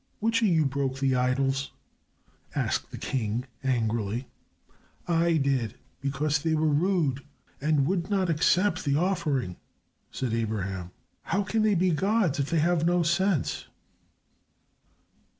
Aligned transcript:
"Which 0.19 0.41
of 0.41 0.47
you 0.47 0.65
broke 0.65 0.97
the 0.97 1.13
idols?" 1.15 1.73
asked 2.55 2.89
the 2.89 2.97
king, 2.97 3.45
angrily. 3.63 4.27
"I 5.07 5.37
did, 5.37 5.75
because 5.99 6.39
they 6.39 6.55
were 6.55 6.65
rude 6.73 7.23
and 7.61 7.85
would 7.85 8.09
not 8.09 8.27
accept 8.27 8.83
the 8.83 8.95
offering," 8.95 9.57
said 10.09 10.33
Abraham. 10.33 10.89
"How 11.21 11.43
can 11.43 11.61
they 11.61 11.75
be 11.75 11.91
gods 11.91 12.39
if 12.39 12.49
they 12.49 12.57
have 12.57 12.83
no 12.83 13.03
sense?" 13.03 13.65